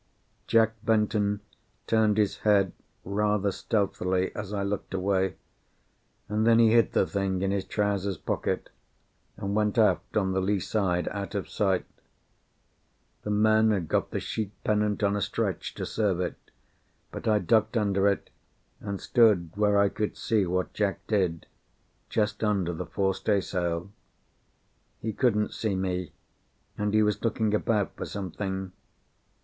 [0.47, 1.41] Jack Benton
[1.85, 2.73] turned his head
[3.05, 5.35] rather stealthily as I looked away,
[6.27, 8.71] and then he hid the thing in his trousers pocket,
[9.37, 11.85] and went aft on the lee side, out of sight.
[13.21, 16.49] The men had got the sheet pennant on a stretch to serve it,
[17.11, 18.31] but I ducked under it
[18.79, 21.45] and stood where I could see what Jack did,
[22.09, 23.91] just under the fore staysail.
[24.99, 26.11] He couldn't see me,
[26.75, 28.71] and he was looking about for something.